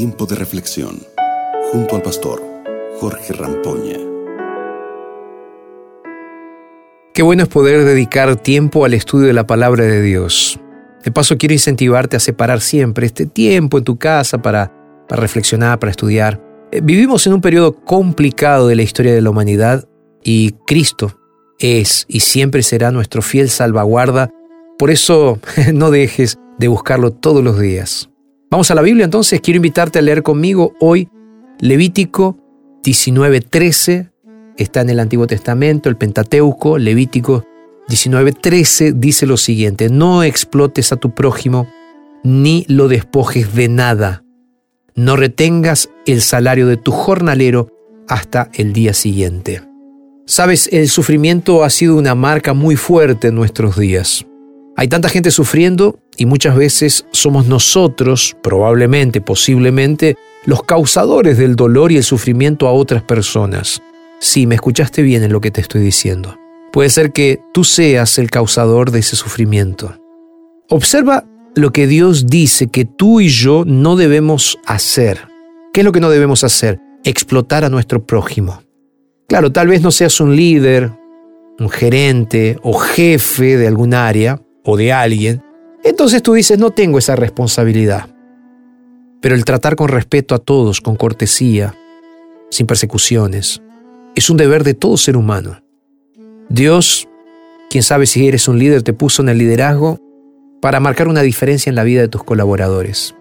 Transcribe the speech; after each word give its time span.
Tiempo 0.00 0.24
de 0.24 0.34
reflexión 0.34 0.98
junto 1.70 1.94
al 1.94 2.00
pastor 2.00 2.42
Jorge 3.00 3.34
Rampoña. 3.34 3.98
Qué 7.12 7.22
bueno 7.22 7.42
es 7.42 7.50
poder 7.50 7.84
dedicar 7.84 8.34
tiempo 8.36 8.86
al 8.86 8.94
estudio 8.94 9.26
de 9.26 9.34
la 9.34 9.46
palabra 9.46 9.84
de 9.84 10.00
Dios. 10.00 10.58
De 11.04 11.12
paso 11.12 11.36
quiero 11.36 11.52
incentivarte 11.52 12.16
a 12.16 12.20
separar 12.20 12.62
siempre 12.62 13.04
este 13.04 13.26
tiempo 13.26 13.76
en 13.76 13.84
tu 13.84 13.98
casa 13.98 14.40
para, 14.40 14.72
para 15.06 15.20
reflexionar, 15.20 15.78
para 15.78 15.90
estudiar. 15.90 16.40
Eh, 16.72 16.80
vivimos 16.82 17.26
en 17.26 17.34
un 17.34 17.42
periodo 17.42 17.74
complicado 17.84 18.68
de 18.68 18.76
la 18.76 18.82
historia 18.82 19.12
de 19.12 19.20
la 19.20 19.28
humanidad 19.28 19.86
y 20.24 20.52
Cristo 20.66 21.20
es 21.58 22.06
y 22.08 22.20
siempre 22.20 22.62
será 22.62 22.90
nuestro 22.90 23.20
fiel 23.20 23.50
salvaguarda. 23.50 24.30
Por 24.78 24.90
eso 24.90 25.38
no 25.74 25.90
dejes 25.90 26.38
de 26.58 26.68
buscarlo 26.68 27.12
todos 27.12 27.44
los 27.44 27.60
días. 27.60 28.09
Vamos 28.50 28.68
a 28.72 28.74
la 28.74 28.82
Biblia 28.82 29.04
entonces, 29.04 29.40
quiero 29.40 29.58
invitarte 29.58 30.00
a 30.00 30.02
leer 30.02 30.24
conmigo 30.24 30.74
hoy 30.80 31.08
Levítico 31.60 32.36
19:13, 32.82 34.10
está 34.56 34.80
en 34.80 34.90
el 34.90 34.98
Antiguo 34.98 35.28
Testamento, 35.28 35.88
el 35.88 35.96
Pentateuco, 35.96 36.76
Levítico 36.76 37.44
19:13 37.86 38.94
dice 38.94 39.26
lo 39.26 39.36
siguiente, 39.36 39.88
no 39.88 40.24
explotes 40.24 40.90
a 40.90 40.96
tu 40.96 41.14
prójimo 41.14 41.68
ni 42.24 42.64
lo 42.66 42.88
despojes 42.88 43.54
de 43.54 43.68
nada, 43.68 44.24
no 44.96 45.14
retengas 45.14 45.88
el 46.04 46.20
salario 46.20 46.66
de 46.66 46.76
tu 46.76 46.90
jornalero 46.90 47.68
hasta 48.08 48.50
el 48.54 48.72
día 48.72 48.94
siguiente. 48.94 49.62
Sabes, 50.26 50.68
el 50.72 50.88
sufrimiento 50.88 51.62
ha 51.62 51.70
sido 51.70 51.96
una 51.96 52.16
marca 52.16 52.52
muy 52.52 52.74
fuerte 52.74 53.28
en 53.28 53.36
nuestros 53.36 53.76
días. 53.76 54.26
Hay 54.80 54.88
tanta 54.88 55.10
gente 55.10 55.30
sufriendo 55.30 55.98
y 56.16 56.24
muchas 56.24 56.56
veces 56.56 57.04
somos 57.10 57.46
nosotros, 57.46 58.34
probablemente, 58.42 59.20
posiblemente, 59.20 60.16
los 60.46 60.62
causadores 60.62 61.36
del 61.36 61.54
dolor 61.54 61.92
y 61.92 61.98
el 61.98 62.02
sufrimiento 62.02 62.66
a 62.66 62.72
otras 62.72 63.02
personas. 63.02 63.82
Sí, 64.20 64.46
me 64.46 64.54
escuchaste 64.54 65.02
bien 65.02 65.22
en 65.22 65.32
lo 65.32 65.42
que 65.42 65.50
te 65.50 65.60
estoy 65.60 65.82
diciendo. 65.82 66.34
Puede 66.72 66.88
ser 66.88 67.12
que 67.12 67.42
tú 67.52 67.62
seas 67.62 68.16
el 68.16 68.30
causador 68.30 68.90
de 68.90 69.00
ese 69.00 69.16
sufrimiento. 69.16 69.98
Observa 70.70 71.26
lo 71.54 71.72
que 71.72 71.86
Dios 71.86 72.26
dice 72.26 72.68
que 72.68 72.86
tú 72.86 73.20
y 73.20 73.28
yo 73.28 73.64
no 73.66 73.96
debemos 73.96 74.58
hacer. 74.64 75.28
¿Qué 75.74 75.82
es 75.82 75.84
lo 75.84 75.92
que 75.92 76.00
no 76.00 76.08
debemos 76.08 76.42
hacer? 76.42 76.80
Explotar 77.04 77.66
a 77.66 77.68
nuestro 77.68 78.06
prójimo. 78.06 78.62
Claro, 79.28 79.52
tal 79.52 79.68
vez 79.68 79.82
no 79.82 79.90
seas 79.90 80.18
un 80.22 80.34
líder, 80.34 80.90
un 81.58 81.68
gerente 81.68 82.58
o 82.62 82.72
jefe 82.78 83.58
de 83.58 83.66
algún 83.66 83.92
área 83.92 84.40
o 84.64 84.76
de 84.76 84.92
alguien. 84.92 85.42
Entonces 85.82 86.22
tú 86.22 86.34
dices, 86.34 86.58
no 86.58 86.70
tengo 86.70 86.98
esa 86.98 87.16
responsabilidad. 87.16 88.08
Pero 89.20 89.34
el 89.34 89.44
tratar 89.44 89.76
con 89.76 89.88
respeto 89.88 90.34
a 90.34 90.38
todos, 90.38 90.80
con 90.80 90.96
cortesía, 90.96 91.74
sin 92.50 92.66
persecuciones, 92.66 93.62
es 94.14 94.30
un 94.30 94.36
deber 94.36 94.64
de 94.64 94.74
todo 94.74 94.96
ser 94.96 95.16
humano. 95.16 95.62
Dios, 96.48 97.08
quien 97.68 97.82
sabe 97.82 98.06
si 98.06 98.26
eres 98.26 98.48
un 98.48 98.58
líder, 98.58 98.82
te 98.82 98.92
puso 98.92 99.22
en 99.22 99.28
el 99.28 99.38
liderazgo 99.38 99.98
para 100.60 100.80
marcar 100.80 101.08
una 101.08 101.22
diferencia 101.22 101.70
en 101.70 101.76
la 101.76 101.84
vida 101.84 102.00
de 102.00 102.08
tus 102.08 102.24
colaboradores. 102.24 103.14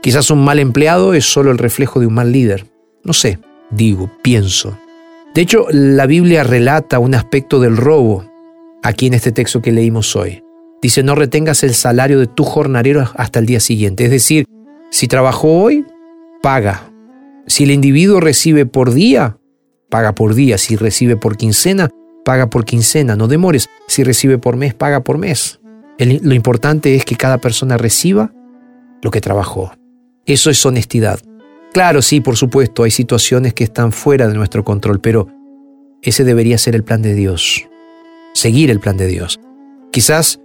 Quizás 0.00 0.30
un 0.30 0.44
mal 0.44 0.58
empleado 0.58 1.14
es 1.14 1.24
solo 1.24 1.50
el 1.50 1.58
reflejo 1.58 2.00
de 2.00 2.06
un 2.06 2.14
mal 2.14 2.32
líder. 2.32 2.66
No 3.04 3.12
sé, 3.12 3.38
digo, 3.70 4.10
pienso. 4.22 4.78
De 5.34 5.42
hecho, 5.42 5.66
la 5.70 6.06
Biblia 6.06 6.44
relata 6.44 6.98
un 6.98 7.14
aspecto 7.14 7.58
del 7.60 7.76
robo 7.76 8.24
aquí 8.84 9.08
en 9.08 9.14
este 9.14 9.32
texto 9.32 9.60
que 9.60 9.72
leímos 9.72 10.14
hoy. 10.14 10.44
Dice, 10.80 11.02
no 11.02 11.16
retengas 11.16 11.64
el 11.64 11.74
salario 11.74 12.20
de 12.20 12.28
tu 12.28 12.44
jornalero 12.44 13.10
hasta 13.16 13.40
el 13.40 13.46
día 13.46 13.58
siguiente. 13.58 14.04
Es 14.04 14.10
decir, 14.10 14.44
si 14.90 15.08
trabajó 15.08 15.62
hoy, 15.62 15.84
paga. 16.40 16.92
Si 17.48 17.64
el 17.64 17.72
individuo 17.72 18.20
recibe 18.20 18.64
por 18.64 18.92
día, 18.94 19.38
paga 19.90 20.14
por 20.14 20.34
día. 20.34 20.58
Si 20.58 20.76
recibe 20.76 21.16
por 21.16 21.36
quincena, 21.36 21.88
paga 22.24 22.48
por 22.48 22.64
quincena. 22.64 23.16
No 23.16 23.26
demores. 23.26 23.68
Si 23.88 24.04
recibe 24.04 24.38
por 24.38 24.56
mes, 24.56 24.74
paga 24.74 25.00
por 25.00 25.18
mes 25.18 25.58
lo 25.98 26.34
importante 26.34 26.94
es 26.94 27.04
que 27.04 27.16
cada 27.16 27.38
persona 27.38 27.76
reciba 27.76 28.32
lo 29.02 29.10
que 29.10 29.20
trabajó. 29.20 29.72
Eso 30.26 30.50
es 30.50 30.64
honestidad. 30.64 31.20
Claro, 31.72 32.02
sí, 32.02 32.20
por 32.20 32.36
supuesto, 32.36 32.84
hay 32.84 32.90
situaciones 32.90 33.52
que 33.54 33.64
están 33.64 33.92
fuera 33.92 34.28
de 34.28 34.34
nuestro 34.34 34.64
control, 34.64 35.00
pero 35.00 35.28
ese 36.02 36.24
debería 36.24 36.58
ser 36.58 36.74
el 36.74 36.84
plan 36.84 37.02
de 37.02 37.14
Dios. 37.14 37.66
Seguir 38.34 38.70
el 38.70 38.80
plan 38.80 38.98
de 38.98 39.06
Dios. 39.06 39.40
Quizás 39.90 40.38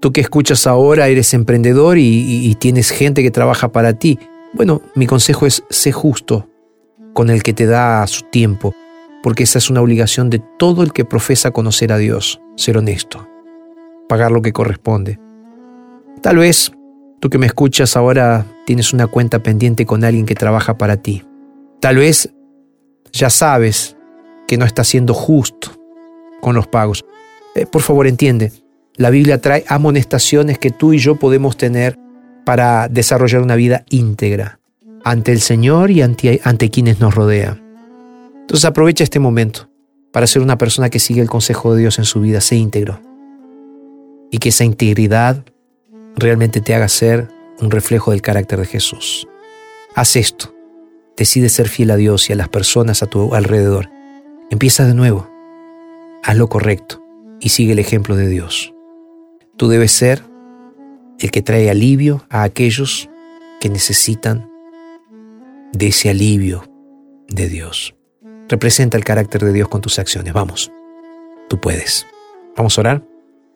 tú 0.00 0.12
que 0.12 0.20
escuchas 0.20 0.66
ahora 0.66 1.08
eres 1.08 1.32
emprendedor 1.32 1.96
y, 1.98 2.54
tienes 2.56 2.90
gente 2.90 3.22
que 3.22 3.30
trabaja 3.30 3.72
para 3.72 3.94
ti. 3.94 4.18
Bueno, 4.52 4.82
mi 4.94 5.06
consejo 5.06 5.46
es 5.46 5.64
sé 5.70 5.92
justo 5.92 6.48
con 7.14 7.30
el 7.30 7.42
que 7.42 7.54
te 7.54 7.64
da 7.64 8.06
su 8.06 8.24
tiempo, 8.24 8.74
porque 9.22 9.44
esa 9.44 9.58
es 9.58 9.70
una 9.70 9.80
obligación 9.80 10.28
de 10.28 10.42
todo 10.58 10.82
el 10.82 10.92
que 10.92 11.06
profesa 11.06 11.50
conocer 11.50 11.92
a 11.92 11.96
Dios, 11.96 12.40
ser 12.56 12.76
honesto 12.76 13.26
pagar 14.06 14.30
lo 14.30 14.42
que 14.42 14.52
corresponde. 14.52 15.18
Tal 16.22 16.38
vez 16.38 16.72
tú 17.20 17.28
que 17.30 17.38
me 17.38 17.46
escuchas 17.46 17.96
ahora 17.96 18.46
tienes 18.64 18.92
una 18.92 19.06
cuenta 19.06 19.42
pendiente 19.42 19.86
con 19.86 20.04
alguien 20.04 20.26
que 20.26 20.34
trabaja 20.34 20.78
para 20.78 20.96
ti. 20.96 21.22
Tal 21.80 21.96
vez 21.96 22.32
ya 23.12 23.30
sabes 23.30 23.96
que 24.46 24.56
no 24.56 24.64
está 24.64 24.84
siendo 24.84 25.14
justo 25.14 25.70
con 26.40 26.54
los 26.54 26.66
pagos. 26.66 27.04
Eh, 27.56 27.64
por 27.64 27.80
favor, 27.80 28.06
entiende, 28.06 28.52
la 28.96 29.08
Biblia 29.08 29.40
trae 29.40 29.64
amonestaciones 29.66 30.58
que 30.58 30.70
tú 30.70 30.92
y 30.92 30.98
yo 30.98 31.16
podemos 31.16 31.56
tener 31.56 31.96
para 32.44 32.88
desarrollar 32.88 33.40
una 33.40 33.56
vida 33.56 33.84
íntegra 33.88 34.60
ante 35.04 35.32
el 35.32 35.40
Señor 35.40 35.90
y 35.90 36.02
ante, 36.02 36.40
ante 36.44 36.70
quienes 36.70 37.00
nos 37.00 37.14
rodean. 37.14 37.62
Entonces 38.42 38.66
aprovecha 38.66 39.04
este 39.04 39.20
momento 39.20 39.70
para 40.12 40.26
ser 40.26 40.42
una 40.42 40.58
persona 40.58 40.90
que 40.90 40.98
sigue 40.98 41.22
el 41.22 41.30
consejo 41.30 41.74
de 41.74 41.80
Dios 41.80 41.98
en 41.98 42.04
su 42.04 42.20
vida, 42.20 42.42
sé 42.42 42.56
íntegro 42.56 43.00
y 44.30 44.36
que 44.36 44.50
esa 44.50 44.64
integridad 44.64 45.42
realmente 46.14 46.60
te 46.60 46.74
haga 46.74 46.88
ser 46.88 47.28
un 47.60 47.70
reflejo 47.70 48.10
del 48.10 48.20
carácter 48.20 48.60
de 48.60 48.66
Jesús. 48.66 49.26
Haz 49.94 50.16
esto. 50.16 50.54
Decide 51.16 51.48
ser 51.48 51.68
fiel 51.68 51.90
a 51.90 51.96
Dios 51.96 52.28
y 52.28 52.34
a 52.34 52.36
las 52.36 52.50
personas 52.50 53.02
a 53.02 53.06
tu 53.06 53.34
alrededor. 53.34 53.88
Empieza 54.50 54.84
de 54.84 54.92
nuevo. 54.92 55.30
Haz 56.22 56.36
lo 56.36 56.48
correcto 56.48 57.05
y 57.40 57.50
sigue 57.50 57.72
el 57.72 57.78
ejemplo 57.78 58.16
de 58.16 58.28
Dios. 58.28 58.72
Tú 59.56 59.68
debes 59.68 59.92
ser 59.92 60.22
el 61.18 61.30
que 61.30 61.42
trae 61.42 61.70
alivio 61.70 62.26
a 62.28 62.42
aquellos 62.42 63.08
que 63.60 63.68
necesitan 63.68 64.50
de 65.72 65.88
ese 65.88 66.10
alivio 66.10 66.64
de 67.28 67.48
Dios. 67.48 67.94
Representa 68.48 68.96
el 68.96 69.04
carácter 69.04 69.44
de 69.44 69.52
Dios 69.52 69.68
con 69.68 69.80
tus 69.80 69.98
acciones. 69.98 70.32
Vamos, 70.32 70.70
tú 71.48 71.60
puedes. 71.60 72.06
Vamos 72.56 72.78
a 72.78 72.80
orar. 72.80 73.04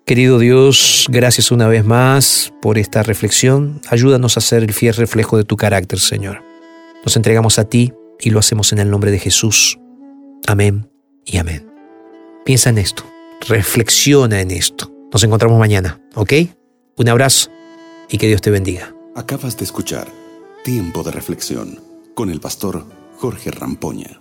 Querido 0.07 0.39
Dios, 0.39 1.07
gracias 1.09 1.53
una 1.53 1.69
vez 1.69 1.85
más 1.85 2.53
por 2.61 2.79
esta 2.79 3.03
reflexión. 3.03 3.81
Ayúdanos 3.89 4.37
a 4.37 4.41
ser 4.41 4.63
el 4.63 4.73
fiel 4.73 4.95
reflejo 4.95 5.37
de 5.37 5.45
tu 5.45 5.57
carácter, 5.57 6.01
Señor. 6.01 6.43
Nos 7.05 7.17
entregamos 7.17 7.59
a 7.59 7.65
ti 7.65 7.93
y 8.19 8.31
lo 8.31 8.41
hacemos 8.41 8.73
en 8.73 8.81
el 8.81 8.91
nombre 8.91 9.11
de 9.11 9.19
Jesús. 9.19 9.79
Amén 10.47 10.91
y 11.25 11.39
amén. 11.39 11.71
Piensa 12.45 12.71
en 12.71 12.79
esto, 12.79 13.05
reflexiona 13.41 14.41
en 14.41 14.51
esto. 14.51 14.93
Nos 15.13 15.25
encontramos 15.25 15.59
mañana, 15.59 16.01
¿ok? 16.15 16.33
Un 16.97 17.09
abrazo 17.09 17.51
y 18.09 18.19
que 18.19 18.27
Dios 18.27 18.41
te 18.41 18.51
bendiga. 18.51 18.95
Acabas 19.17 19.57
de 19.57 19.65
escuchar 19.65 20.09
Tiempo 20.65 21.03
de 21.03 21.11
Reflexión 21.11 21.81
con 22.15 22.31
el 22.31 22.41
pastor 22.41 22.85
Jorge 23.17 23.51
Rampoña. 23.51 24.20